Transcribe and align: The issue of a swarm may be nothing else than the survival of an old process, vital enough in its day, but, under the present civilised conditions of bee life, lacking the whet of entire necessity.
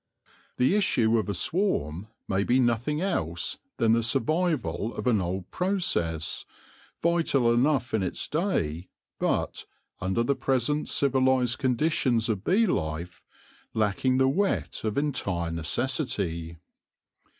The 0.57 0.73
issue 0.73 1.19
of 1.19 1.29
a 1.29 1.33
swarm 1.35 2.07
may 2.27 2.43
be 2.43 2.59
nothing 2.59 3.01
else 3.01 3.59
than 3.77 3.93
the 3.93 4.01
survival 4.01 4.95
of 4.95 5.05
an 5.05 5.21
old 5.21 5.51
process, 5.51 6.43
vital 7.03 7.53
enough 7.53 7.93
in 7.93 8.01
its 8.01 8.27
day, 8.27 8.87
but, 9.19 9.65
under 9.99 10.23
the 10.23 10.33
present 10.35 10.89
civilised 10.89 11.59
conditions 11.59 12.29
of 12.29 12.43
bee 12.43 12.65
life, 12.65 13.21
lacking 13.75 14.17
the 14.17 14.27
whet 14.27 14.83
of 14.83 14.97
entire 14.97 15.51
necessity. 15.51 16.57